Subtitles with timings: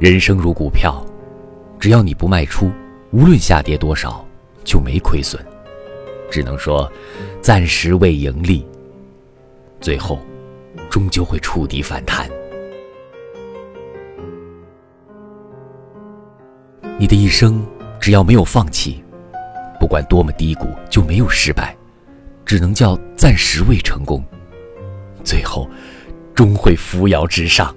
[0.00, 1.04] 人生如股票
[1.80, 2.70] 只要你不卖出
[3.10, 4.24] 无论下跌多少
[4.62, 5.44] 就没亏损。
[6.30, 6.90] 只能说
[7.40, 8.64] 暂时未盈利
[9.80, 10.20] 最后
[10.88, 12.28] 终究会触底反弹。
[16.96, 17.66] 你的一生
[18.00, 19.02] 只要没有放弃
[19.80, 21.76] 不管多么低谷就没有失败
[22.44, 24.22] 只能叫暂时未成功
[25.24, 25.68] 最后
[26.34, 27.74] 终会扶摇直上。